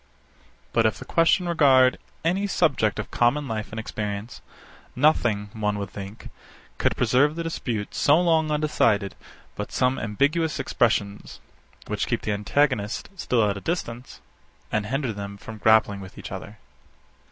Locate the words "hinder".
14.87-15.13